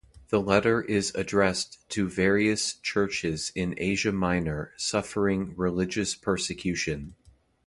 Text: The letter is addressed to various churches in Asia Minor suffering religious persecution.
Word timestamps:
The 0.29 0.41
letter 0.41 0.81
is 0.81 1.11
addressed 1.13 1.87
to 1.89 2.09
various 2.09 2.73
churches 2.79 3.51
in 3.53 3.75
Asia 3.77 4.11
Minor 4.11 4.71
suffering 4.75 5.53
religious 5.55 6.15
persecution. 6.15 7.13